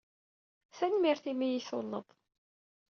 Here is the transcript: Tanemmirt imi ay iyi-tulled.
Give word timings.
Tanemmirt 0.77 1.25
imi 1.31 1.45
ay 1.45 1.51
iyi-tulled. 1.55 2.07